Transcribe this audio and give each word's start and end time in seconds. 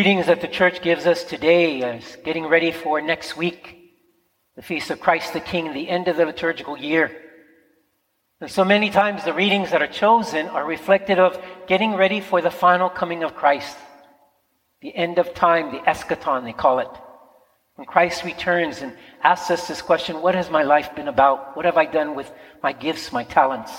Readings 0.00 0.28
that 0.28 0.40
the 0.40 0.48
church 0.48 0.80
gives 0.80 1.04
us 1.04 1.24
today 1.24 1.80
is 1.80 2.16
getting 2.24 2.46
ready 2.46 2.72
for 2.72 3.02
next 3.02 3.36
week, 3.36 3.76
the 4.56 4.62
Feast 4.62 4.90
of 4.90 4.98
Christ 4.98 5.34
the 5.34 5.40
King, 5.40 5.74
the 5.74 5.90
end 5.90 6.08
of 6.08 6.16
the 6.16 6.24
liturgical 6.24 6.78
year. 6.78 7.14
And 8.40 8.50
so 8.50 8.64
many 8.64 8.88
times 8.88 9.24
the 9.24 9.34
readings 9.34 9.72
that 9.72 9.82
are 9.82 9.86
chosen 9.86 10.46
are 10.46 10.64
reflective 10.64 11.18
of 11.18 11.38
getting 11.66 11.96
ready 11.96 12.22
for 12.22 12.40
the 12.40 12.50
final 12.50 12.88
coming 12.88 13.22
of 13.22 13.34
Christ, 13.34 13.76
the 14.80 14.96
end 14.96 15.18
of 15.18 15.34
time, 15.34 15.70
the 15.70 15.80
eschaton, 15.80 16.44
they 16.44 16.54
call 16.54 16.78
it. 16.78 16.88
When 17.74 17.86
Christ 17.86 18.24
returns 18.24 18.80
and 18.80 18.96
asks 19.22 19.50
us 19.50 19.68
this 19.68 19.82
question 19.82 20.22
What 20.22 20.34
has 20.34 20.48
my 20.48 20.62
life 20.62 20.94
been 20.94 21.08
about? 21.08 21.54
What 21.58 21.66
have 21.66 21.76
I 21.76 21.84
done 21.84 22.14
with 22.14 22.32
my 22.62 22.72
gifts, 22.72 23.12
my 23.12 23.24
talents? 23.24 23.70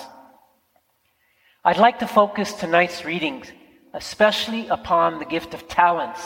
I'd 1.65 1.79
like 1.79 1.97
to 1.97 2.07
focus 2.07 2.53
tonight's 2.53 3.05
readings 3.05 3.47
especially 3.93 4.67
upon 4.67 5.19
the 5.19 5.25
gift 5.25 5.53
of 5.53 5.67
talents, 5.67 6.21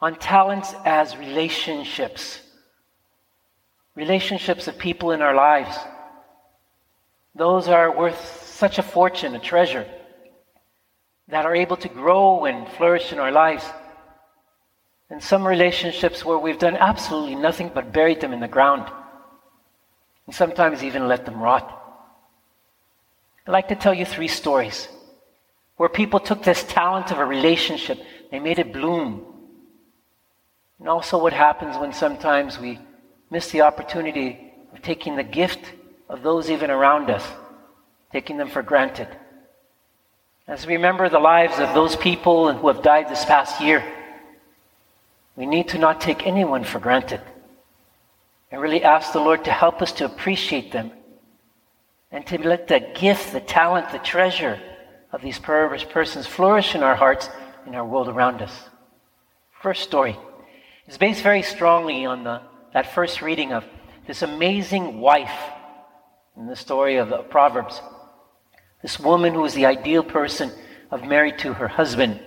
on 0.00 0.16
talents 0.16 0.74
as 0.84 1.16
relationships, 1.16 2.40
relationships 3.94 4.66
of 4.66 4.76
people 4.76 5.12
in 5.12 5.22
our 5.22 5.34
lives. 5.34 5.76
Those 7.34 7.68
are 7.68 7.96
worth 7.96 8.44
such 8.44 8.78
a 8.78 8.82
fortune, 8.82 9.34
a 9.34 9.38
treasure, 9.38 9.86
that 11.28 11.46
are 11.46 11.54
able 11.54 11.76
to 11.78 11.88
grow 11.88 12.44
and 12.44 12.68
flourish 12.68 13.12
in 13.12 13.18
our 13.18 13.32
lives. 13.32 13.64
And 15.10 15.22
some 15.22 15.46
relationships 15.46 16.24
where 16.24 16.38
we've 16.38 16.58
done 16.58 16.76
absolutely 16.76 17.34
nothing 17.34 17.70
but 17.72 17.92
buried 17.92 18.20
them 18.20 18.32
in 18.32 18.40
the 18.40 18.48
ground, 18.48 18.90
and 20.26 20.34
sometimes 20.34 20.82
even 20.82 21.06
let 21.06 21.24
them 21.24 21.40
rot. 21.40 21.80
I'd 23.46 23.52
like 23.52 23.68
to 23.68 23.76
tell 23.76 23.94
you 23.94 24.04
three 24.04 24.28
stories 24.28 24.88
where 25.76 25.88
people 25.88 26.20
took 26.20 26.42
this 26.42 26.62
talent 26.64 27.10
of 27.10 27.18
a 27.18 27.24
relationship, 27.24 27.98
they 28.30 28.38
made 28.38 28.58
it 28.58 28.72
bloom. 28.72 29.24
And 30.78 30.88
also, 30.88 31.22
what 31.22 31.32
happens 31.32 31.76
when 31.76 31.92
sometimes 31.92 32.58
we 32.58 32.78
miss 33.30 33.50
the 33.50 33.62
opportunity 33.62 34.52
of 34.72 34.82
taking 34.82 35.16
the 35.16 35.22
gift 35.22 35.72
of 36.08 36.22
those 36.22 36.50
even 36.50 36.70
around 36.70 37.10
us, 37.10 37.26
taking 38.12 38.36
them 38.36 38.48
for 38.48 38.62
granted. 38.62 39.08
As 40.46 40.66
we 40.66 40.74
remember 40.74 41.08
the 41.08 41.18
lives 41.18 41.58
of 41.58 41.74
those 41.74 41.96
people 41.96 42.52
who 42.52 42.68
have 42.68 42.82
died 42.82 43.08
this 43.08 43.24
past 43.24 43.60
year, 43.60 43.82
we 45.36 45.46
need 45.46 45.68
to 45.68 45.78
not 45.78 46.00
take 46.00 46.26
anyone 46.26 46.64
for 46.64 46.78
granted 46.78 47.20
and 48.52 48.60
really 48.60 48.84
ask 48.84 49.12
the 49.12 49.20
Lord 49.20 49.44
to 49.44 49.50
help 49.50 49.82
us 49.82 49.90
to 49.92 50.04
appreciate 50.04 50.70
them 50.70 50.92
and 52.12 52.24
to 52.26 52.38
let 52.46 52.68
the 52.68 52.78
gift, 52.78 53.32
the 53.32 53.40
talent, 53.40 53.90
the 53.90 53.98
treasure, 53.98 54.60
of 55.14 55.22
these 55.22 55.38
perverse 55.38 55.84
persons 55.84 56.26
flourish 56.26 56.74
in 56.74 56.82
our 56.82 56.96
hearts, 56.96 57.30
in 57.68 57.76
our 57.76 57.86
world 57.86 58.08
around 58.08 58.42
us. 58.42 58.68
First 59.62 59.84
story 59.84 60.18
is 60.88 60.98
based 60.98 61.22
very 61.22 61.42
strongly 61.42 62.04
on 62.04 62.24
the, 62.24 62.42
that 62.72 62.92
first 62.92 63.22
reading 63.22 63.52
of 63.52 63.64
this 64.08 64.22
amazing 64.22 64.98
wife 64.98 65.30
in 66.36 66.48
the 66.48 66.56
story 66.56 66.96
of 66.96 67.10
the 67.10 67.18
Proverbs. 67.18 67.80
This 68.82 68.98
woman 68.98 69.34
who 69.34 69.42
was 69.42 69.54
the 69.54 69.66
ideal 69.66 70.02
person 70.02 70.50
of 70.90 71.04
married 71.04 71.38
to 71.38 71.54
her 71.54 71.68
husband. 71.68 72.20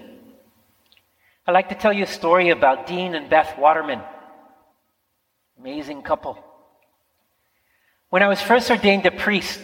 I'd 1.45 1.51
like 1.51 1.69
to 1.69 1.75
tell 1.75 1.91
you 1.91 2.05
a 2.05 2.07
story 2.07 2.51
about 2.51 2.87
Dean 2.87 3.15
and 3.15 3.29
Beth 3.29 3.59
Waterman. 3.59 4.01
Amazing 5.59 6.03
couple. 6.03 6.41
When 8.09 8.23
I 8.23 8.29
was 8.29 8.41
first 8.41 8.71
ordained 8.71 9.05
a 9.05 9.11
priest, 9.11 9.59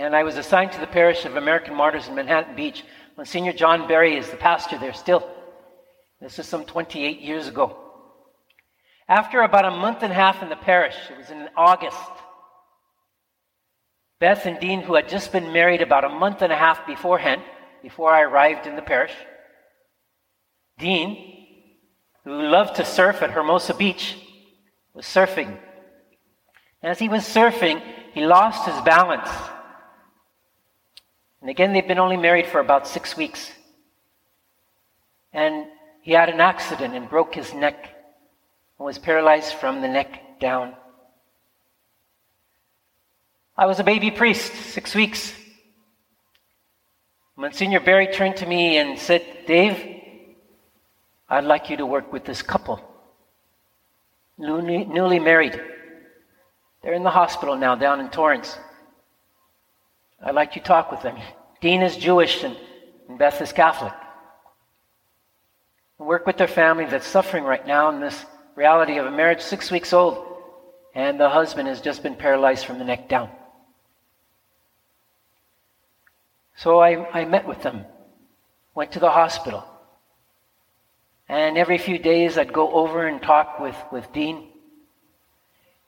and 0.00 0.14
I 0.14 0.24
was 0.24 0.36
assigned 0.36 0.72
to 0.72 0.80
the 0.80 0.86
parish 0.86 1.24
of 1.24 1.36
American 1.36 1.74
Martyrs 1.74 2.06
in 2.06 2.14
Manhattan 2.14 2.54
Beach. 2.54 2.84
Monsignor 3.16 3.54
John 3.54 3.88
Berry 3.88 4.16
is 4.16 4.28
the 4.28 4.36
pastor 4.36 4.78
there 4.78 4.92
still. 4.92 5.26
This 6.20 6.38
is 6.38 6.46
some 6.46 6.66
28 6.66 7.20
years 7.20 7.48
ago. 7.48 7.78
After 9.08 9.40
about 9.40 9.64
a 9.64 9.70
month 9.70 10.02
and 10.02 10.12
a 10.12 10.16
half 10.16 10.42
in 10.42 10.50
the 10.50 10.56
parish, 10.56 10.96
it 11.10 11.16
was 11.16 11.30
in 11.30 11.48
August, 11.56 11.96
Beth 14.20 14.44
and 14.44 14.60
Dean, 14.60 14.82
who 14.82 14.94
had 14.94 15.08
just 15.08 15.32
been 15.32 15.52
married 15.52 15.80
about 15.80 16.04
a 16.04 16.10
month 16.10 16.42
and 16.42 16.52
a 16.52 16.56
half 16.56 16.86
beforehand, 16.86 17.42
before 17.82 18.10
I 18.10 18.22
arrived 18.22 18.66
in 18.66 18.76
the 18.76 18.82
parish, 18.82 19.12
Dean, 20.78 21.46
who 22.24 22.32
loved 22.32 22.76
to 22.76 22.84
surf 22.84 23.22
at 23.22 23.30
Hermosa 23.30 23.74
Beach, 23.74 24.16
was 24.92 25.06
surfing. 25.06 25.58
As 26.82 26.98
he 26.98 27.08
was 27.08 27.22
surfing, 27.22 27.82
he 28.12 28.26
lost 28.26 28.66
his 28.66 28.80
balance 28.82 29.30
and 31.40 31.50
again, 31.50 31.72
they've 31.72 31.86
been 31.86 31.98
only 31.98 32.16
married 32.16 32.46
for 32.46 32.60
about 32.60 32.88
six 32.88 33.16
weeks. 33.16 33.52
And 35.32 35.66
he 36.02 36.12
had 36.12 36.28
an 36.28 36.40
accident 36.40 36.94
and 36.94 37.08
broke 37.08 37.34
his 37.34 37.52
neck 37.52 37.90
and 38.78 38.86
was 38.86 38.98
paralyzed 38.98 39.54
from 39.54 39.80
the 39.82 39.88
neck 39.88 40.40
down. 40.40 40.74
I 43.56 43.66
was 43.66 43.80
a 43.80 43.84
baby 43.84 44.10
priest, 44.10 44.52
six 44.52 44.94
weeks. 44.94 45.32
Monsignor 47.36 47.80
Barry 47.80 48.06
turned 48.06 48.36
to 48.36 48.46
me 48.46 48.78
and 48.78 48.98
said, 48.98 49.22
Dave, 49.46 50.02
I'd 51.28 51.44
like 51.44 51.70
you 51.70 51.76
to 51.78 51.86
work 51.86 52.12
with 52.12 52.24
this 52.24 52.40
couple, 52.40 52.80
newly, 54.38 54.84
newly 54.84 55.18
married. 55.18 55.60
They're 56.82 56.94
in 56.94 57.02
the 57.02 57.10
hospital 57.10 57.56
now 57.56 57.74
down 57.74 58.00
in 58.00 58.08
Torrance. 58.10 58.56
I'd 60.22 60.34
like 60.34 60.52
to 60.52 60.60
talk 60.60 60.90
with 60.90 61.02
them. 61.02 61.18
Dean 61.60 61.82
is 61.82 61.96
Jewish 61.96 62.42
and, 62.42 62.56
and 63.08 63.18
Beth 63.18 63.40
is 63.40 63.52
Catholic. 63.52 63.92
Work 65.98 66.26
with 66.26 66.36
their 66.36 66.48
family 66.48 66.84
that's 66.86 67.06
suffering 67.06 67.44
right 67.44 67.66
now 67.66 67.88
in 67.90 68.00
this 68.00 68.24
reality 68.54 68.98
of 68.98 69.06
a 69.06 69.10
marriage 69.10 69.40
six 69.40 69.70
weeks 69.70 69.92
old, 69.92 70.24
and 70.94 71.18
the 71.18 71.28
husband 71.28 71.68
has 71.68 71.80
just 71.80 72.02
been 72.02 72.14
paralyzed 72.14 72.66
from 72.66 72.78
the 72.78 72.84
neck 72.84 73.08
down. 73.08 73.30
So 76.56 76.78
I, 76.78 77.20
I 77.20 77.24
met 77.24 77.46
with 77.46 77.62
them, 77.62 77.84
went 78.74 78.92
to 78.92 79.00
the 79.00 79.10
hospital. 79.10 79.64
And 81.28 81.58
every 81.58 81.78
few 81.78 81.98
days 81.98 82.38
I'd 82.38 82.52
go 82.52 82.72
over 82.72 83.06
and 83.06 83.20
talk 83.20 83.58
with, 83.58 83.76
with 83.90 84.12
Dean. 84.12 84.48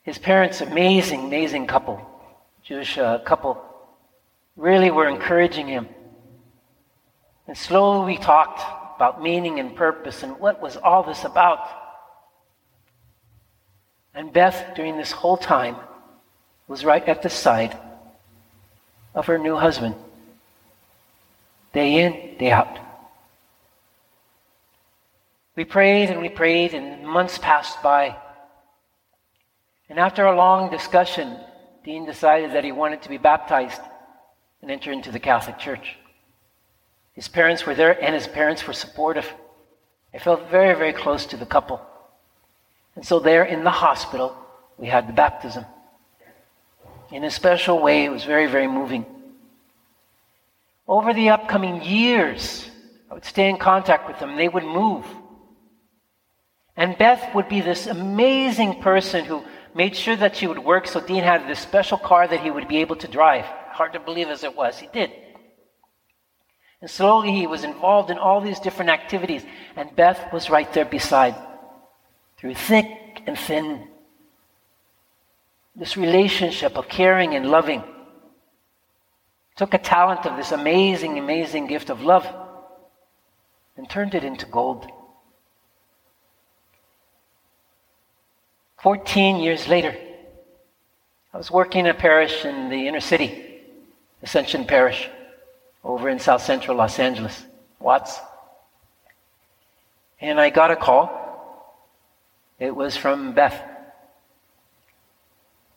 His 0.03 0.19
parents, 0.19 0.61
amazing, 0.61 1.25
amazing 1.25 1.67
couple, 1.67 2.01
Jewish 2.63 2.99
uh, 2.99 3.19
couple 3.21 3.63
really 4.59 4.91
were 4.91 5.09
encouraging 5.09 5.69
him. 5.69 5.89
And 7.47 7.57
slowly 7.57 8.15
we 8.15 8.19
talked 8.19 8.61
about 8.97 9.23
meaning 9.23 9.61
and 9.61 9.75
purpose 9.75 10.23
and 10.23 10.39
what 10.39 10.61
was 10.61 10.77
all 10.77 11.05
this 11.05 11.25
about. 11.25 11.61
And 14.15 14.33
Beth, 14.33 14.75
during 14.75 14.99
this 14.99 15.13
whole 15.13 15.37
time, 15.37 15.77
was 16.67 16.85
right 16.85 17.09
at 17.09 17.23
the 17.23 17.31
side 17.31 17.79
of 19.15 19.27
her 19.27 19.39
new 19.39 19.57
husband, 19.57 19.95
day 21.73 22.05
in, 22.05 22.37
day 22.37 22.51
out. 22.51 22.79
We 25.55 25.65
prayed 25.65 26.11
and 26.11 26.21
we 26.21 26.29
prayed, 26.29 26.75
and 26.75 27.07
months 27.07 27.39
passed 27.39 27.83
by. 27.83 28.17
And 29.89 29.99
after 29.99 30.27
a 30.27 30.37
long 30.37 30.71
discussion, 30.71 31.37
Dean 31.85 32.05
decided 32.05 32.53
that 32.53 32.65
he 32.65 32.73
wanted 32.73 33.03
to 33.03 33.09
be 33.09 33.19
baptized 33.19 33.81
and 34.63 34.71
enter 34.71 34.93
into 34.93 35.13
the 35.13 35.19
Catholic 35.19 35.59
Church. 35.59 35.97
His 37.13 37.29
parents 37.29 37.67
were 37.67 37.75
there, 37.75 38.03
and 38.03 38.15
his 38.15 38.27
parents 38.27 38.67
were 38.67 38.73
supportive. 38.73 39.33
I 40.15 40.19
felt 40.19 40.51
very, 40.51 40.75
very 40.75 40.93
close 40.93 41.27
to 41.27 41.37
the 41.37 41.47
couple. 41.47 41.81
And 42.95 43.05
so, 43.05 43.19
there 43.19 43.45
in 43.45 43.65
the 43.65 43.71
hospital, 43.71 44.37
we 44.77 44.87
had 44.87 45.09
the 45.09 45.13
baptism. 45.13 45.65
In 47.11 47.25
a 47.25 47.31
special 47.31 47.81
way, 47.81 48.05
it 48.05 48.11
was 48.11 48.25
very, 48.25 48.47
very 48.47 48.67
moving. 48.67 49.07
Over 50.87 51.13
the 51.13 51.31
upcoming 51.31 51.83
years, 51.83 52.71
I 53.11 53.15
would 53.15 53.25
stay 53.25 53.49
in 53.49 53.57
contact 53.57 54.09
with 54.09 54.19
them. 54.19 54.37
They 54.37 54.49
would 54.49 54.65
move. 54.65 55.05
And 56.77 56.97
Beth 56.97 57.35
would 57.35 57.49
be 57.49 57.61
this 57.61 57.87
amazing 57.87 58.81
person 58.81 59.25
who 59.25 59.43
made 59.75 59.97
sure 59.97 60.17
that 60.17 60.37
she 60.37 60.47
would 60.47 60.59
work. 60.59 60.87
So 60.87 61.01
Dean 61.01 61.25
had 61.25 61.49
this 61.49 61.59
special 61.59 61.99
car 61.99 62.29
that 62.29 62.41
he 62.41 62.51
would 62.51 62.69
be 62.69 62.79
able 62.79 62.97
to 62.97 63.09
drive 63.09 63.47
hard 63.79 63.93
to 63.93 64.01
believe 64.01 64.29
as 64.29 64.43
it 64.43 64.57
was, 64.57 64.77
he 64.79 64.89
did. 64.93 65.11
And 66.81 66.91
slowly 66.91 67.31
he 67.33 67.47
was 67.47 67.63
involved 67.63 68.11
in 68.11 68.19
all 68.19 68.41
these 68.41 68.59
different 68.59 68.91
activities, 68.91 69.45
and 69.77 69.95
Beth 69.95 70.33
was 70.33 70.51
right 70.51 70.71
there 70.73 70.85
beside, 70.85 71.37
through 72.37 72.55
thick 72.55 73.23
and 73.27 73.39
thin. 73.39 73.89
This 75.77 75.97
relationship 75.97 76.77
of 76.77 76.89
caring 76.89 77.35
and 77.35 77.51
loving 77.51 77.85
took 79.55 79.75
a 79.75 79.79
talent 79.79 80.27
of 80.27 80.37
this 80.37 80.51
amazing, 80.51 81.19
amazing 81.19 81.69
gift 81.69 81.89
of 81.89 82.03
love 82.03 82.27
and 83.77 83.89
turned 83.89 84.15
it 84.15 84.25
into 84.25 84.47
gold. 84.47 84.87
14 88.83 89.37
years 89.37 89.69
later, 89.69 89.97
I 91.33 91.37
was 91.37 91.51
working 91.51 91.87
in 91.87 91.91
a 91.91 91.95
parish 91.95 92.45
in 92.45 92.71
the 92.71 92.89
inner 92.89 93.01
city. 93.01 93.48
Ascension 94.23 94.65
Parish 94.65 95.09
over 95.85 96.09
in 96.09 96.19
south 96.19 96.43
central 96.43 96.77
Los 96.77 96.99
Angeles, 96.99 97.45
Watts. 97.79 98.19
And 100.21 100.41
I 100.41 100.51
got 100.51 100.71
a 100.71 100.77
call. 100.77 101.15
It 102.59 102.75
was 102.75 102.97
from 102.97 103.35
Beth. 103.35 103.63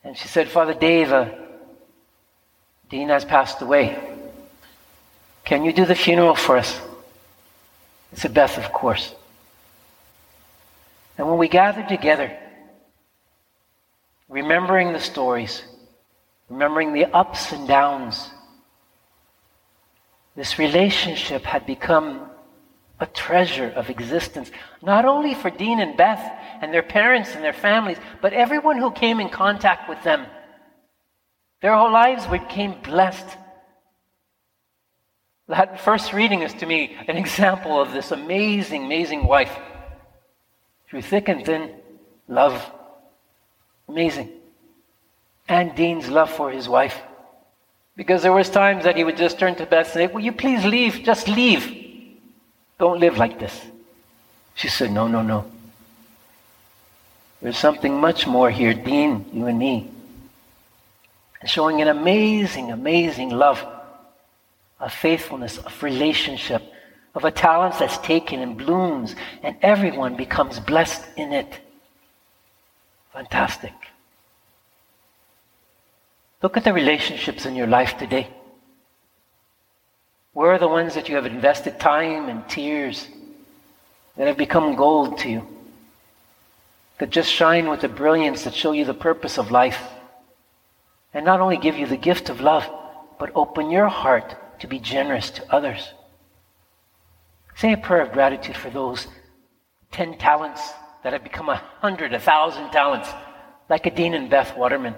And 0.03 0.17
she 0.17 0.27
said, 0.27 0.47
Father 0.49 0.73
Dave, 0.73 1.11
uh, 1.11 1.29
Dean 2.89 3.09
has 3.09 3.23
passed 3.23 3.61
away. 3.61 3.99
Can 5.45 5.63
you 5.63 5.71
do 5.71 5.85
the 5.85 5.95
funeral 5.95 6.35
for 6.35 6.57
us? 6.57 6.79
I 8.11 8.15
said, 8.15 8.33
Beth, 8.33 8.57
of 8.57 8.73
course. 8.73 9.13
And 11.17 11.27
when 11.27 11.37
we 11.37 11.47
gathered 11.47 11.87
together, 11.87 12.35
remembering 14.27 14.91
the 14.91 14.99
stories, 14.99 15.61
remembering 16.51 16.91
the 16.91 17.05
ups 17.05 17.53
and 17.53 17.65
downs, 17.65 18.29
this 20.35 20.59
relationship 20.59 21.43
had 21.43 21.65
become 21.65 22.29
a 22.99 23.05
treasure 23.05 23.69
of 23.69 23.89
existence, 23.89 24.51
not 24.81 25.05
only 25.05 25.33
for 25.33 25.49
Dean 25.49 25.79
and 25.79 25.95
Beth 25.95 26.21
and 26.61 26.73
their 26.73 26.83
parents 26.83 27.33
and 27.33 27.43
their 27.43 27.53
families, 27.53 27.97
but 28.21 28.33
everyone 28.33 28.77
who 28.77 28.91
came 28.91 29.21
in 29.21 29.29
contact 29.29 29.89
with 29.89 30.03
them. 30.03 30.25
Their 31.61 31.73
whole 31.73 31.91
lives 31.91 32.27
became 32.27 32.75
blessed. 32.83 33.37
That 35.47 35.79
first 35.79 36.11
reading 36.11 36.41
is 36.41 36.53
to 36.55 36.65
me 36.65 36.97
an 37.07 37.15
example 37.15 37.81
of 37.81 37.93
this 37.93 38.11
amazing, 38.11 38.85
amazing 38.85 39.25
wife. 39.25 39.57
Through 40.89 41.03
thick 41.03 41.29
and 41.29 41.45
thin, 41.45 41.75
love. 42.27 42.69
Amazing. 43.87 44.40
And 45.51 45.75
Dean's 45.75 46.07
love 46.07 46.31
for 46.31 46.49
his 46.49 46.69
wife. 46.69 46.97
Because 47.97 48.21
there 48.21 48.31
was 48.31 48.49
times 48.49 48.85
that 48.85 48.95
he 48.95 49.03
would 49.03 49.17
just 49.17 49.37
turn 49.37 49.53
to 49.55 49.65
Beth 49.65 49.87
and 49.87 49.93
say, 49.93 50.07
Will 50.07 50.21
you 50.21 50.31
please 50.31 50.63
leave? 50.63 51.03
Just 51.03 51.27
leave. 51.27 52.17
Don't 52.79 53.01
live 53.01 53.17
like 53.17 53.37
this. 53.37 53.59
She 54.55 54.69
said, 54.69 54.93
No, 54.93 55.09
no, 55.09 55.21
no. 55.21 55.43
There's 57.41 57.57
something 57.57 57.99
much 57.99 58.25
more 58.25 58.49
here, 58.49 58.73
Dean, 58.73 59.25
you 59.33 59.47
and 59.47 59.59
me. 59.59 59.91
Showing 61.43 61.81
an 61.81 61.89
amazing, 61.89 62.71
amazing 62.71 63.31
love, 63.31 63.61
of 64.79 64.93
faithfulness, 64.93 65.57
of 65.57 65.83
relationship, 65.83 66.63
of 67.13 67.25
a 67.25 67.31
talent 67.31 67.77
that's 67.77 67.97
taken 67.97 68.39
and 68.39 68.57
blooms, 68.57 69.15
and 69.43 69.57
everyone 69.61 70.15
becomes 70.15 70.61
blessed 70.61 71.03
in 71.17 71.33
it. 71.33 71.59
Fantastic. 73.11 73.73
Look 76.41 76.57
at 76.57 76.63
the 76.63 76.73
relationships 76.73 77.45
in 77.45 77.55
your 77.55 77.67
life 77.67 77.97
today. 77.97 78.27
Where 80.33 80.53
are 80.53 80.59
the 80.59 80.67
ones 80.67 80.95
that 80.95 81.07
you 81.07 81.15
have 81.15 81.25
invested 81.25 81.79
time 81.79 82.29
and 82.29 82.47
tears 82.47 83.07
that 84.17 84.27
have 84.27 84.37
become 84.37 84.75
gold 84.75 85.19
to 85.19 85.29
you? 85.29 85.47
That 86.97 87.09
just 87.09 87.31
shine 87.31 87.69
with 87.69 87.81
the 87.81 87.89
brilliance 87.89 88.43
that 88.43 88.55
show 88.55 88.71
you 88.71 88.85
the 88.85 88.93
purpose 88.93 89.37
of 89.37 89.51
life. 89.51 89.79
And 91.13 91.25
not 91.25 91.41
only 91.41 91.57
give 91.57 91.77
you 91.77 91.85
the 91.85 91.97
gift 91.97 92.29
of 92.29 92.41
love, 92.41 92.67
but 93.19 93.31
open 93.35 93.69
your 93.69 93.87
heart 93.87 94.35
to 94.61 94.67
be 94.67 94.79
generous 94.79 95.29
to 95.31 95.53
others. 95.53 95.91
Say 97.55 97.73
a 97.73 97.77
prayer 97.77 98.01
of 98.01 98.13
gratitude 98.13 98.57
for 98.57 98.69
those 98.69 99.07
10 99.91 100.17
talents 100.17 100.61
that 101.03 101.13
have 101.13 101.23
become 101.23 101.49
a 101.49 101.61
hundred, 101.81 102.13
a 102.13 102.19
thousand 102.19 102.71
talents, 102.71 103.09
like 103.69 103.85
a 103.85 103.91
Dean 103.91 104.13
and 104.13 104.29
Beth 104.29 104.55
Waterman. 104.57 104.95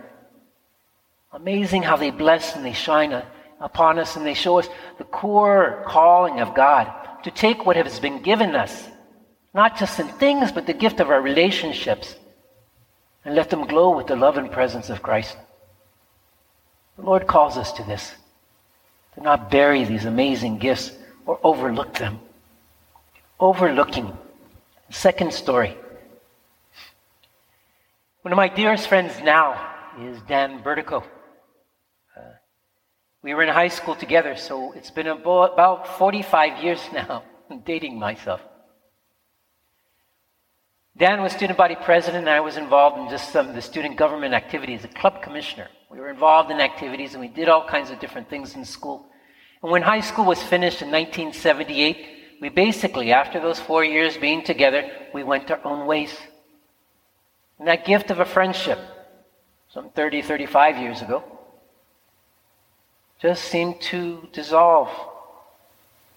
Amazing 1.33 1.81
how 1.81 1.97
they 1.97 2.11
bless 2.11 2.55
and 2.55 2.63
they 2.63 2.73
shine 2.73 3.23
upon 3.59 3.97
us 3.97 4.15
and 4.15 4.25
they 4.25 4.35
show 4.35 4.59
us 4.59 4.67
the 4.99 5.03
core 5.03 5.83
calling 5.87 6.39
of 6.39 6.53
God 6.53 6.93
to 7.23 7.31
take 7.31 7.65
what 7.65 7.75
has 7.75 7.99
been 7.99 8.21
given 8.21 8.55
us, 8.55 8.87
not 9.53 9.77
just 9.77 9.99
in 9.99 10.07
things, 10.07 10.51
but 10.51 10.67
the 10.67 10.73
gift 10.73 10.99
of 10.99 11.09
our 11.09 11.21
relationships, 11.21 12.15
and 13.25 13.33
let 13.33 13.49
them 13.49 13.65
glow 13.65 13.95
with 13.95 14.07
the 14.07 14.15
love 14.15 14.37
and 14.37 14.51
presence 14.51 14.89
of 14.89 15.01
Christ. 15.01 15.35
The 16.97 17.03
Lord 17.03 17.25
calls 17.25 17.57
us 17.57 17.71
to 17.73 17.83
this, 17.83 18.13
to 19.15 19.23
not 19.23 19.49
bury 19.49 19.85
these 19.85 20.05
amazing 20.05 20.59
gifts 20.59 20.91
or 21.25 21.39
overlook 21.43 21.95
them. 21.95 22.19
Overlooking. 23.39 24.15
Second 24.91 25.33
story. 25.33 25.75
One 28.21 28.31
of 28.31 28.37
my 28.37 28.49
dearest 28.49 28.87
friends 28.87 29.13
now 29.23 29.73
is 29.99 30.19
Dan 30.27 30.61
Bertico. 30.61 31.03
We 33.23 33.33
were 33.33 33.43
in 33.43 33.49
high 33.49 33.69
school 33.69 33.95
together, 33.95 34.35
so 34.35 34.73
it's 34.73 34.91
been 34.91 35.07
about 35.07 35.97
45 35.97 36.61
years 36.61 36.81
now. 36.93 37.23
I'm 37.49 37.61
dating 37.61 37.97
myself. 37.97 38.41
Dan 40.95 41.23
was 41.23 41.31
student 41.31 41.57
body 41.57 41.75
president, 41.75 42.27
and 42.27 42.29
I 42.29 42.41
was 42.41 42.57
involved 42.57 42.99
in 42.99 43.09
just 43.09 43.31
some 43.31 43.47
of 43.47 43.55
the 43.55 43.61
student 43.61 43.95
government 43.95 44.33
activities, 44.33 44.83
a 44.83 44.89
club 44.89 45.23
commissioner. 45.23 45.69
We 45.89 45.99
were 45.99 46.09
involved 46.09 46.51
in 46.51 46.59
activities, 46.59 47.13
and 47.13 47.21
we 47.21 47.29
did 47.29 47.49
all 47.49 47.65
kinds 47.67 47.89
of 47.89 47.99
different 47.99 48.29
things 48.29 48.55
in 48.55 48.65
school. 48.65 49.07
And 49.63 49.71
when 49.71 49.81
high 49.81 50.01
school 50.01 50.25
was 50.25 50.43
finished 50.43 50.81
in 50.81 50.91
1978, 50.91 52.41
we 52.41 52.49
basically, 52.49 53.13
after 53.13 53.39
those 53.39 53.59
four 53.59 53.85
years 53.85 54.17
being 54.17 54.43
together, 54.43 54.87
we 55.13 55.23
went 55.23 55.49
our 55.49 55.65
own 55.65 55.87
ways. 55.87 56.13
And 57.57 57.67
that 57.69 57.85
gift 57.85 58.11
of 58.11 58.19
a 58.19 58.25
friendship, 58.25 58.79
some 59.69 59.89
30, 59.91 60.21
35 60.21 60.77
years 60.77 61.01
ago, 61.01 61.23
just 63.23 63.45
seemed 63.45 63.79
to 63.79 64.27
dissolve. 64.33 64.89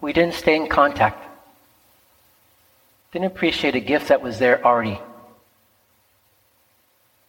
We 0.01 0.13
didn't 0.13 0.35
stay 0.35 0.57
in 0.57 0.67
contact. 0.67 1.25
Didn't 3.13 3.27
appreciate 3.27 3.77
a 3.77 3.81
gift 3.81 4.09
that 4.09 4.21
was 4.21 4.41
there 4.41 4.67
already. 4.67 5.01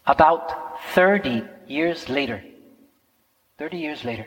About 0.08 0.82
30 0.96 1.44
years 1.68 2.10
later, 2.10 2.44
30 3.60 3.78
years 3.78 4.04
later, 4.04 4.26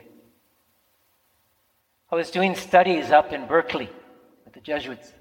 I 2.12 2.14
was 2.14 2.30
doing 2.30 2.54
studies 2.54 3.10
up 3.10 3.32
in 3.32 3.48
Berkeley 3.48 3.90
with 4.44 4.54
the 4.54 4.60
Jesuits. 4.60 5.12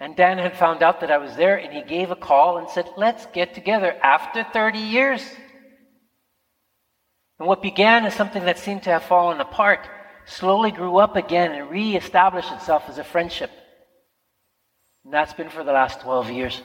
And 0.00 0.16
Dan 0.16 0.38
had 0.38 0.56
found 0.56 0.82
out 0.82 1.00
that 1.02 1.10
I 1.10 1.18
was 1.18 1.36
there, 1.36 1.56
and 1.58 1.74
he 1.74 1.82
gave 1.82 2.10
a 2.10 2.16
call 2.16 2.56
and 2.56 2.70
said, 2.70 2.88
Let's 2.96 3.26
get 3.26 3.52
together 3.52 3.94
after 4.02 4.42
30 4.44 4.78
years. 4.78 5.22
And 7.42 7.48
what 7.48 7.60
began 7.60 8.04
as 8.04 8.14
something 8.14 8.44
that 8.44 8.60
seemed 8.60 8.84
to 8.84 8.90
have 8.90 9.02
fallen 9.02 9.40
apart 9.40 9.88
slowly 10.26 10.70
grew 10.70 10.98
up 10.98 11.16
again 11.16 11.50
and 11.50 11.68
reestablished 11.68 12.52
itself 12.52 12.84
as 12.88 12.98
a 12.98 13.02
friendship. 13.02 13.50
And 15.02 15.12
that's 15.12 15.32
been 15.32 15.48
for 15.48 15.64
the 15.64 15.72
last 15.72 16.02
12 16.02 16.30
years. 16.30 16.62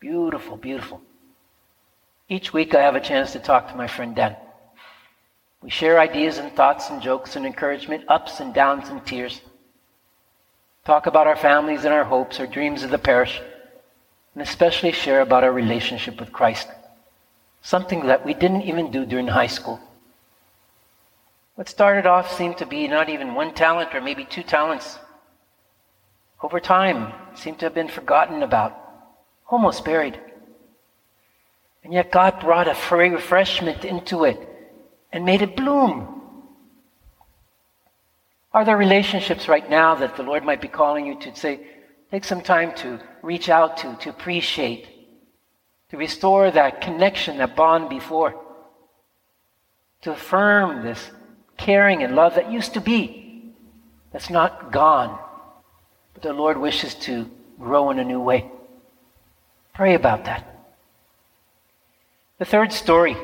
Beautiful, 0.00 0.58
beautiful. 0.58 1.00
Each 2.28 2.52
week 2.52 2.74
I 2.74 2.82
have 2.82 2.94
a 2.94 3.00
chance 3.00 3.32
to 3.32 3.38
talk 3.38 3.70
to 3.70 3.74
my 3.74 3.86
friend 3.86 4.14
Dan. 4.14 4.36
We 5.62 5.70
share 5.70 5.98
ideas 5.98 6.36
and 6.36 6.52
thoughts 6.52 6.90
and 6.90 7.00
jokes 7.00 7.34
and 7.34 7.46
encouragement, 7.46 8.04
ups 8.08 8.40
and 8.40 8.52
downs 8.52 8.90
and 8.90 9.02
tears. 9.06 9.40
Talk 10.84 11.06
about 11.06 11.26
our 11.26 11.36
families 11.36 11.86
and 11.86 11.94
our 11.94 12.04
hopes, 12.04 12.38
our 12.38 12.46
dreams 12.46 12.82
of 12.82 12.90
the 12.90 12.98
parish, 12.98 13.40
and 14.34 14.42
especially 14.42 14.92
share 14.92 15.22
about 15.22 15.42
our 15.42 15.52
relationship 15.52 16.20
with 16.20 16.34
Christ. 16.34 16.68
Something 17.62 18.06
that 18.06 18.26
we 18.26 18.34
didn't 18.34 18.62
even 18.62 18.90
do 18.90 19.06
during 19.06 19.28
high 19.28 19.46
school. 19.46 19.80
What 21.54 21.68
started 21.68 22.06
off 22.06 22.36
seemed 22.36 22.58
to 22.58 22.66
be 22.66 22.88
not 22.88 23.08
even 23.08 23.34
one 23.34 23.54
talent 23.54 23.94
or 23.94 24.00
maybe 24.00 24.24
two 24.24 24.42
talents. 24.42 24.98
Over 26.42 26.58
time, 26.58 27.12
seemed 27.34 27.60
to 27.60 27.66
have 27.66 27.74
been 27.74 27.88
forgotten 27.88 28.42
about, 28.42 28.76
almost 29.48 29.84
buried. 29.84 30.18
And 31.84 31.92
yet 31.92 32.10
God 32.10 32.40
brought 32.40 32.68
a 32.68 32.74
free 32.74 33.10
refreshment 33.10 33.84
into 33.84 34.24
it 34.24 34.40
and 35.12 35.24
made 35.24 35.42
it 35.42 35.56
bloom. 35.56 36.20
Are 38.52 38.64
there 38.64 38.76
relationships 38.76 39.48
right 39.48 39.68
now 39.68 39.94
that 39.94 40.16
the 40.16 40.22
Lord 40.22 40.44
might 40.44 40.60
be 40.60 40.68
calling 40.68 41.06
you 41.06 41.18
to 41.20 41.34
say, 41.34 41.60
take 42.10 42.24
some 42.24 42.42
time 42.42 42.74
to 42.76 43.00
reach 43.22 43.48
out 43.48 43.78
to, 43.78 43.96
to 44.00 44.10
appreciate, 44.10 44.88
to 45.92 45.98
restore 45.98 46.50
that 46.50 46.80
connection, 46.80 47.36
that 47.36 47.54
bond 47.54 47.90
before, 47.90 48.34
to 50.00 50.10
affirm 50.10 50.82
this 50.82 51.10
caring 51.58 52.02
and 52.02 52.16
love 52.16 52.36
that 52.36 52.50
used 52.50 52.72
to 52.72 52.80
be, 52.80 53.52
that's 54.10 54.30
not 54.30 54.72
gone, 54.72 55.18
but 56.14 56.22
the 56.22 56.32
Lord 56.32 56.56
wishes 56.56 56.94
to 56.94 57.30
grow 57.58 57.90
in 57.90 57.98
a 57.98 58.04
new 58.04 58.20
way. 58.20 58.50
Pray 59.74 59.94
about 59.94 60.24
that. 60.24 60.64
The 62.38 62.46
third 62.46 62.72
story. 62.72 63.14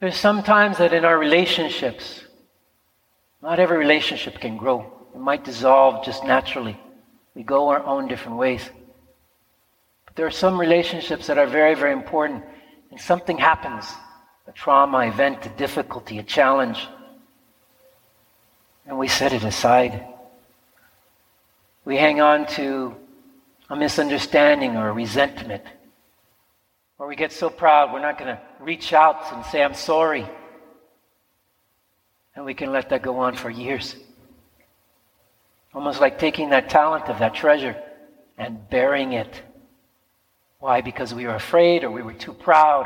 There's 0.00 0.16
sometimes 0.16 0.78
that 0.78 0.94
in 0.94 1.04
our 1.04 1.18
relationships, 1.18 2.24
not 3.42 3.60
every 3.60 3.76
relationship 3.76 4.40
can 4.40 4.56
grow. 4.56 4.90
It 5.14 5.20
might 5.20 5.44
dissolve 5.44 6.02
just 6.02 6.24
naturally. 6.24 6.80
We 7.34 7.42
go 7.42 7.68
our 7.68 7.84
own 7.84 8.08
different 8.08 8.38
ways. 8.38 8.70
There 10.20 10.26
are 10.26 10.30
some 10.30 10.60
relationships 10.60 11.28
that 11.28 11.38
are 11.38 11.46
very, 11.46 11.74
very 11.74 11.94
important, 11.94 12.44
and 12.90 13.00
something 13.00 13.38
happens 13.38 13.90
a 14.46 14.52
trauma, 14.52 14.98
event, 15.06 15.46
a 15.46 15.48
difficulty, 15.48 16.18
a 16.18 16.22
challenge 16.22 16.86
and 18.84 18.98
we 18.98 19.08
set 19.08 19.32
it 19.32 19.44
aside. 19.44 20.04
We 21.86 21.96
hang 21.96 22.20
on 22.20 22.46
to 22.48 22.94
a 23.70 23.76
misunderstanding 23.76 24.76
or 24.76 24.90
a 24.90 24.92
resentment. 24.92 25.62
Or 26.98 27.06
we 27.06 27.16
get 27.16 27.32
so 27.32 27.48
proud 27.48 27.90
we're 27.90 28.02
not 28.02 28.18
going 28.18 28.36
to 28.36 28.42
reach 28.58 28.92
out 28.92 29.32
and 29.32 29.42
say, 29.46 29.62
I'm 29.62 29.72
sorry. 29.72 30.28
And 32.36 32.44
we 32.44 32.52
can 32.52 32.72
let 32.72 32.90
that 32.90 33.00
go 33.00 33.16
on 33.20 33.36
for 33.36 33.48
years. 33.48 33.96
Almost 35.72 35.98
like 35.98 36.18
taking 36.18 36.50
that 36.50 36.68
talent 36.68 37.06
of 37.06 37.20
that 37.20 37.32
treasure 37.32 37.74
and 38.36 38.68
burying 38.68 39.14
it. 39.14 39.40
Why? 40.60 40.82
Because 40.82 41.14
we 41.14 41.26
were 41.26 41.34
afraid 41.34 41.84
or 41.84 41.90
we 41.90 42.02
were 42.02 42.12
too 42.12 42.34
proud. 42.34 42.84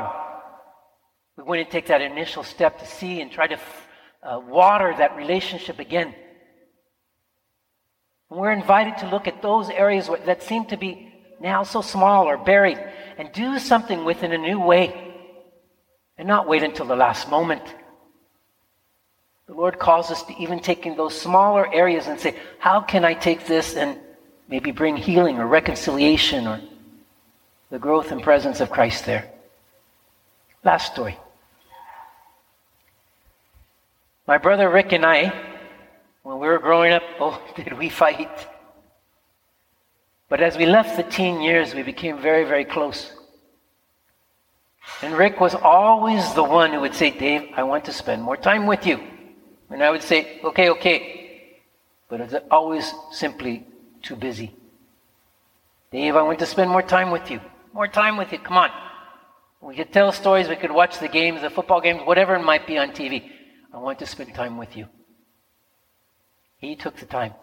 We 1.37 1.43
wouldn't 1.43 1.69
take 1.69 1.87
that 1.87 2.01
initial 2.01 2.43
step 2.43 2.79
to 2.79 2.85
see 2.85 3.19
and 3.19 3.29
try 3.29 3.47
to 3.47 3.59
uh, 4.23 4.39
water 4.39 4.95
that 4.97 5.17
relationship 5.17 5.79
again. 5.79 6.15
And 8.29 8.39
we're 8.39 8.53
invited 8.53 8.97
to 8.99 9.09
look 9.09 9.27
at 9.27 9.41
those 9.41 9.69
areas 9.69 10.09
that 10.25 10.41
seem 10.41 10.65
to 10.67 10.77
be 10.77 11.13
now 11.41 11.63
so 11.63 11.81
small 11.81 12.27
or 12.29 12.37
buried 12.37 12.79
and 13.17 13.29
do 13.33 13.59
something 13.59 14.05
with 14.05 14.23
in 14.23 14.31
a 14.31 14.37
new 14.37 14.59
way 14.59 15.13
and 16.17 16.25
not 16.25 16.47
wait 16.47 16.63
until 16.63 16.85
the 16.85 16.95
last 16.95 17.29
moment. 17.29 17.61
The 19.47 19.53
Lord 19.53 19.77
calls 19.79 20.11
us 20.11 20.23
to 20.23 20.33
even 20.41 20.61
taking 20.61 20.95
those 20.95 21.19
smaller 21.19 21.71
areas 21.71 22.07
and 22.07 22.17
say, 22.21 22.37
how 22.57 22.79
can 22.79 23.03
I 23.03 23.13
take 23.13 23.45
this 23.45 23.75
and 23.75 23.99
maybe 24.47 24.71
bring 24.71 24.95
healing 24.95 25.39
or 25.39 25.45
reconciliation 25.45 26.47
or 26.47 26.61
the 27.69 27.79
growth 27.79 28.11
and 28.11 28.21
presence 28.21 28.59
of 28.61 28.69
Christ 28.69 29.05
there? 29.05 29.29
Last 30.63 30.93
story. 30.93 31.17
My 34.27 34.37
brother 34.39 34.69
Rick 34.69 34.91
and 34.91 35.05
I, 35.05 35.33
when 36.23 36.39
we 36.39 36.47
were 36.47 36.59
growing 36.59 36.93
up, 36.93 37.03
oh, 37.19 37.41
did 37.55 37.77
we 37.77 37.89
fight? 37.89 38.47
But 40.27 40.41
as 40.41 40.57
we 40.57 40.65
left 40.65 40.97
the 40.97 41.03
teen 41.03 41.41
years, 41.41 41.75
we 41.75 41.83
became 41.83 42.19
very, 42.19 42.45
very 42.45 42.65
close. 42.65 43.11
And 45.01 45.13
Rick 45.15 45.39
was 45.39 45.53
always 45.55 46.33
the 46.33 46.43
one 46.43 46.71
who 46.73 46.81
would 46.81 46.95
say, 46.95 47.11
Dave, 47.11 47.49
I 47.55 47.63
want 47.63 47.85
to 47.85 47.93
spend 47.93 48.21
more 48.21 48.37
time 48.37 48.65
with 48.65 48.87
you. 48.87 48.99
And 49.69 49.83
I 49.83 49.91
would 49.91 50.03
say, 50.03 50.39
okay, 50.43 50.69
okay. 50.71 51.59
But 52.07 52.21
it's 52.21 52.35
always 52.49 52.91
simply 53.11 53.65
too 54.01 54.15
busy. 54.15 54.53
Dave, 55.91 56.15
I 56.15 56.21
want 56.21 56.39
to 56.39 56.45
spend 56.45 56.69
more 56.69 56.81
time 56.81 57.11
with 57.11 57.29
you. 57.29 57.39
More 57.75 57.89
time 57.89 58.15
with 58.15 58.31
you. 58.31 58.39
Come 58.39 58.55
on. 58.55 58.71
We 59.59 59.75
could 59.75 59.91
tell 59.91 60.13
stories, 60.13 60.47
we 60.47 60.55
could 60.55 60.71
watch 60.71 60.99
the 60.99 61.09
games, 61.09 61.41
the 61.41 61.49
football 61.49 61.81
games, 61.81 61.99
whatever 62.05 62.33
it 62.35 62.41
might 62.41 62.65
be 62.65 62.77
on 62.77 62.91
TV. 62.91 63.29
I 63.73 63.79
want 63.79 63.99
to 63.99 64.05
spend 64.05 64.33
time 64.33 64.57
with 64.57 64.77
you. 64.77 64.87
He 66.57 66.77
took 66.77 66.95
the 66.95 67.05
time. 67.05 67.33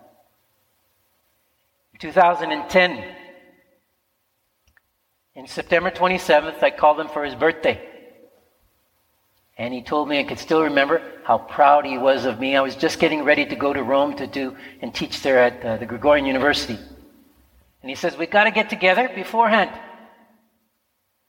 In 1.92 2.00
2010, 2.00 3.04
in 5.34 5.46
September 5.46 5.90
27th, 5.90 6.62
I 6.62 6.70
called 6.70 6.98
him 6.98 7.08
for 7.08 7.26
his 7.26 7.34
birthday. 7.34 7.86
And 9.58 9.74
he 9.74 9.82
told 9.82 10.08
me 10.08 10.18
I 10.18 10.24
could 10.24 10.38
still 10.38 10.62
remember 10.62 11.02
how 11.24 11.36
proud 11.36 11.84
he 11.84 11.98
was 11.98 12.24
of 12.24 12.40
me. 12.40 12.56
I 12.56 12.62
was 12.62 12.74
just 12.74 12.98
getting 12.98 13.22
ready 13.22 13.44
to 13.44 13.54
go 13.54 13.74
to 13.74 13.82
Rome 13.82 14.16
to 14.16 14.26
do 14.26 14.56
and 14.80 14.94
teach 14.94 15.20
there 15.20 15.40
at 15.40 15.62
uh, 15.62 15.76
the 15.76 15.84
Gregorian 15.84 16.24
University. 16.24 16.78
And 17.82 17.90
he 17.90 17.94
says, 17.94 18.16
We've 18.16 18.30
got 18.30 18.44
to 18.44 18.50
get 18.50 18.70
together 18.70 19.10
beforehand, 19.14 19.70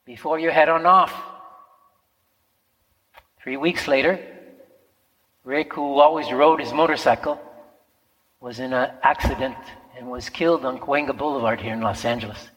before 0.05 0.39
you 0.39 0.50
head 0.50 0.69
on 0.69 0.86
off. 0.86 1.13
Three 3.41 3.57
weeks 3.57 3.88
later, 3.88 4.19
Rick, 5.43 5.74
who 5.74 6.00
always 6.00 6.31
rode 6.31 6.62
his 6.62 6.72
motorcycle, 6.72 7.41
was 8.39 8.60
in 8.60 8.74
an 8.74 8.91
accident 9.01 9.57
and 9.98 10.10
was 10.10 10.29
killed 10.29 10.65
on 10.65 10.79
Cahuenga 10.79 11.17
Boulevard 11.17 11.62
here 11.62 11.74
in 11.74 11.81
Los 11.81 12.05
Angeles. 12.05 12.50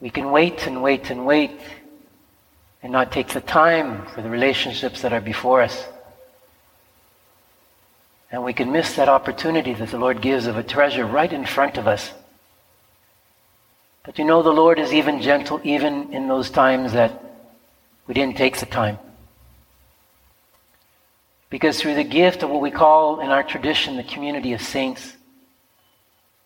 We 0.00 0.10
can 0.10 0.30
wait 0.30 0.66
and 0.66 0.82
wait 0.82 1.10
and 1.10 1.24
wait 1.26 1.60
and 2.82 2.92
not 2.92 3.10
take 3.10 3.28
the 3.28 3.40
time 3.40 4.06
for 4.06 4.22
the 4.22 4.28
relationships 4.28 5.02
that 5.02 5.12
are 5.12 5.20
before 5.20 5.62
us. 5.62 5.86
And 8.30 8.44
we 8.44 8.52
can 8.52 8.72
miss 8.72 8.96
that 8.96 9.08
opportunity 9.08 9.74
that 9.74 9.90
the 9.90 9.98
Lord 9.98 10.20
gives 10.20 10.46
of 10.46 10.56
a 10.56 10.62
treasure 10.62 11.06
right 11.06 11.32
in 11.32 11.46
front 11.46 11.78
of 11.78 11.86
us. 11.86 12.12
But 14.04 14.18
you 14.18 14.24
know, 14.24 14.42
the 14.42 14.52
Lord 14.52 14.78
is 14.78 14.92
even 14.92 15.20
gentle, 15.20 15.60
even 15.64 16.12
in 16.12 16.28
those 16.28 16.50
times 16.50 16.92
that 16.92 17.20
we 18.06 18.14
didn't 18.14 18.36
take 18.36 18.58
the 18.58 18.66
time. 18.66 18.98
Because 21.48 21.80
through 21.80 21.94
the 21.94 22.04
gift 22.04 22.42
of 22.42 22.50
what 22.50 22.60
we 22.60 22.70
call 22.70 23.20
in 23.20 23.30
our 23.30 23.42
tradition 23.42 23.96
the 23.96 24.02
community 24.04 24.52
of 24.52 24.60
saints, 24.60 25.16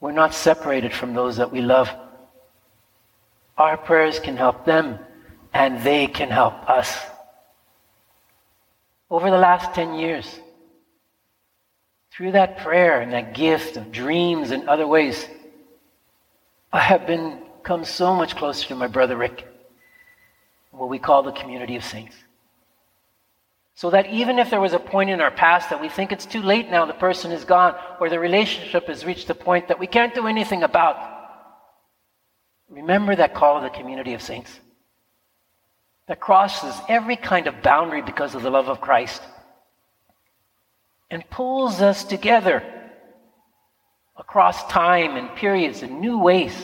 we're 0.00 0.12
not 0.12 0.34
separated 0.34 0.92
from 0.92 1.14
those 1.14 1.38
that 1.38 1.50
we 1.50 1.60
love. 1.60 1.90
Our 3.56 3.76
prayers 3.76 4.20
can 4.20 4.36
help 4.36 4.64
them, 4.64 5.00
and 5.52 5.82
they 5.82 6.06
can 6.06 6.30
help 6.30 6.70
us. 6.70 6.96
Over 9.10 9.30
the 9.30 9.38
last 9.38 9.74
10 9.74 9.94
years, 9.94 10.38
through 12.12 12.32
that 12.32 12.58
prayer 12.58 13.00
and 13.00 13.12
that 13.12 13.34
gift 13.34 13.76
of 13.76 13.90
dreams 13.90 14.52
and 14.52 14.68
other 14.68 14.86
ways, 14.86 15.26
I 16.72 16.80
have 16.80 17.06
been 17.06 17.47
come 17.68 17.84
so 17.84 18.14
much 18.14 18.34
closer 18.34 18.66
to 18.66 18.74
my 18.74 18.86
brother 18.86 19.14
Rick, 19.14 19.46
what 20.70 20.88
we 20.88 20.98
call 20.98 21.22
the 21.22 21.32
community 21.32 21.76
of 21.76 21.84
saints. 21.84 22.16
So 23.74 23.90
that 23.90 24.06
even 24.06 24.38
if 24.38 24.48
there 24.48 24.60
was 24.62 24.72
a 24.72 24.78
point 24.78 25.10
in 25.10 25.20
our 25.20 25.30
past 25.30 25.68
that 25.68 25.78
we 25.78 25.90
think 25.90 26.10
it's 26.10 26.24
too 26.24 26.40
late 26.40 26.70
now, 26.70 26.86
the 26.86 26.94
person 26.94 27.30
is 27.30 27.44
gone, 27.44 27.74
or 28.00 28.08
the 28.08 28.18
relationship 28.18 28.86
has 28.86 29.04
reached 29.04 29.28
a 29.28 29.34
point 29.34 29.68
that 29.68 29.78
we 29.78 29.86
can't 29.86 30.14
do 30.14 30.26
anything 30.26 30.62
about, 30.62 30.96
remember 32.70 33.14
that 33.14 33.34
call 33.34 33.58
of 33.58 33.62
the 33.62 33.78
community 33.78 34.14
of 34.14 34.22
saints 34.22 34.50
that 36.06 36.20
crosses 36.20 36.74
every 36.88 37.16
kind 37.16 37.46
of 37.46 37.60
boundary 37.60 38.00
because 38.00 38.34
of 38.34 38.40
the 38.40 38.50
love 38.50 38.70
of 38.70 38.80
Christ 38.80 39.20
and 41.10 41.22
pulls 41.28 41.82
us 41.82 42.02
together 42.02 42.62
across 44.16 44.66
time 44.68 45.18
and 45.18 45.36
periods 45.36 45.82
in 45.82 46.00
new 46.00 46.18
ways 46.18 46.54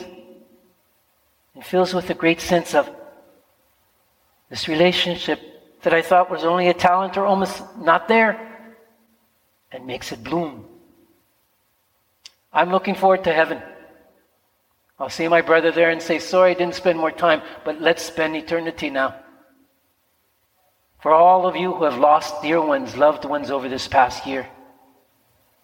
and 1.55 1.65
fills 1.65 1.95
with 1.95 2.11
a 2.11 2.15
great 2.15 2.41
sense 2.41 2.75
of 2.75 2.91
this 4.51 4.69
relationship 4.69 5.41
that 5.83 5.95
I 5.95 6.03
thought 6.03 6.31
was 6.31 6.45
only 6.45 6.69
a 6.69 6.75
talent 6.75 7.17
or 7.17 7.27
almost 7.27 7.63
not 7.79 8.09
there 8.09 8.73
and 9.71 9.87
makes 9.87 10.13
it 10.13 10.23
bloom. 10.25 10.67
I'm 12.53 12.71
looking 12.71 12.95
forward 12.95 13.25
to 13.25 13.33
heaven. 13.33 13.61
I'll 14.99 15.11
see 15.11 15.27
my 15.27 15.41
brother 15.41 15.73
there 15.73 15.91
and 15.91 16.01
say, 16.01 16.19
Sorry, 16.21 16.53
I 16.53 16.55
didn't 16.55 16.77
spend 16.77 16.99
more 16.99 17.11
time, 17.11 17.43
but 17.65 17.81
let's 17.81 18.03
spend 18.03 18.37
eternity 18.37 18.91
now. 18.91 19.17
For 21.01 21.13
all 21.13 21.47
of 21.47 21.57
you 21.57 21.75
who 21.75 21.85
have 21.85 21.99
lost 21.99 22.41
dear 22.41 22.65
ones, 22.65 22.97
loved 22.97 23.25
ones 23.25 23.51
over 23.51 23.69
this 23.69 23.89
past 23.89 24.27
year, 24.27 24.49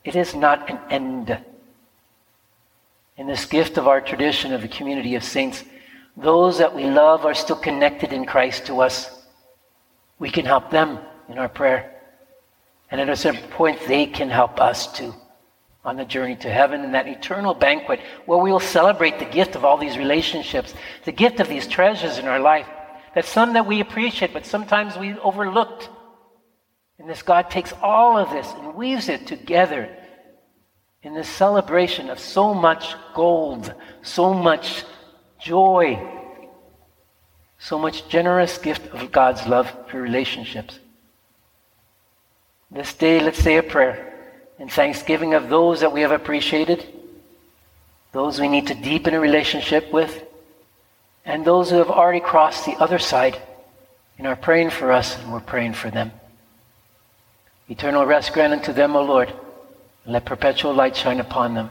it 0.05 0.17
is 0.17 0.35
not 0.35 0.69
an 0.69 0.79
end. 0.91 1.39
In 3.17 3.27
this 3.27 3.47
gift 3.47 3.79
of 3.79 3.87
our 3.87 4.01
tradition 4.01 4.53
of 4.53 4.63
the 4.63 4.69
community 4.69 5.15
of 5.15 5.23
saints, 5.23 5.65
those 6.23 6.59
that 6.59 6.75
we 6.75 6.85
love 6.85 7.25
are 7.25 7.35
still 7.35 7.57
connected 7.57 8.13
in 8.13 8.25
Christ 8.25 8.67
to 8.67 8.81
us 8.81 9.21
we 10.21 10.31
can 10.31 10.45
help 10.45 10.71
them 10.71 11.01
in 11.29 11.39
our 11.39 11.49
prayer. 11.49 11.93
And 12.93 13.01
at 13.01 13.09
a 13.09 13.17
certain 13.17 13.49
point, 13.51 13.81
they 13.89 14.07
can 14.07 14.31
help 14.31 14.61
us 14.61 14.93
too 14.93 15.15
on 15.83 15.97
the 15.97 16.05
journey 16.05 16.37
to 16.37 16.51
heaven 16.51 16.83
and 16.83 16.95
that 16.95 17.09
eternal 17.09 17.55
banquet 17.55 18.01
where 18.27 18.39
we 18.39 18.53
will 18.53 18.61
celebrate 18.61 19.19
the 19.19 19.25
gift 19.25 19.57
of 19.57 19.65
all 19.65 19.79
these 19.79 19.97
relationships, 19.97 20.75
the 21.07 21.13
gift 21.13 21.41
of 21.41 21.49
these 21.49 21.67
treasures 21.67 22.19
in 22.19 22.27
our 22.27 22.39
life. 22.39 22.67
That 23.15 23.25
some 23.25 23.55
that 23.55 23.67
we 23.67 23.81
appreciate, 23.81 24.35
but 24.35 24.45
sometimes 24.47 24.97
we 24.97 25.19
overlooked. 25.19 25.89
And 26.99 27.09
this 27.09 27.23
God 27.23 27.51
takes 27.51 27.73
all 27.83 28.19
of 28.19 28.31
this 28.31 28.47
and 28.53 28.75
weaves 28.75 29.09
it 29.09 29.27
together 29.27 29.89
in 31.03 31.15
this 31.15 31.29
celebration 31.29 32.11
of 32.11 32.21
so 32.21 32.53
much 32.53 32.95
gold, 33.15 33.73
so 34.03 34.35
much 34.35 34.85
joy, 35.41 36.01
so 37.59 37.79
much 37.79 38.09
generous 38.09 38.59
gift 38.59 38.93
of 38.95 39.13
God's 39.13 39.47
love 39.47 39.73
for 39.89 40.01
relationships. 40.01 40.79
This 42.71 42.95
day, 42.95 43.21
let's 43.21 43.39
say 43.39 43.57
a 43.57 43.63
prayer 43.63 44.07
in 44.59 44.69
thanksgiving 44.69 45.35
of 45.35 45.49
those 45.49 45.81
that 45.81 45.93
we 45.93 46.03
have 46.03 46.13
appreciated, 46.13 46.87
those 48.13 48.41
we 48.41 48.49
need 48.49 48.67
to 48.69 48.75
deepen 48.75 49.15
a 49.15 49.21
relationship 49.21 49.93
with, 49.93 50.23
and 51.25 51.45
those 51.45 51.71
who 51.71 51.77
have 51.77 51.91
already 51.91 52.21
crossed 52.21 52.67
the 52.67 52.77
other 52.77 52.99
side 52.99 53.41
and 54.19 54.27
are 54.27 54.37
praying 54.37 54.71
for 54.71 54.93
us 54.93 55.19
and 55.19 55.33
we're 55.33 55.41
praying 55.41 55.73
for 55.73 55.91
them. 55.91 56.13
Eternal 57.69 58.05
rest 58.05 58.33
grant 58.33 58.53
unto 58.53 58.73
them, 58.73 58.97
O 58.97 59.03
Lord, 59.03 59.33
let 60.07 60.25
perpetual 60.25 60.75
light 60.75 60.97
shine 60.97 61.21
upon 61.21 61.55
them. 61.55 61.71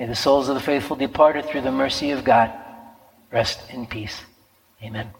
May 0.00 0.06
the 0.06 0.16
souls 0.16 0.48
of 0.48 0.54
the 0.54 0.62
faithful 0.62 0.96
departed 0.96 1.44
through 1.44 1.60
the 1.60 1.70
mercy 1.70 2.12
of 2.12 2.24
God 2.24 2.50
rest 3.30 3.68
in 3.68 3.86
peace. 3.86 4.18
Amen. 4.82 5.10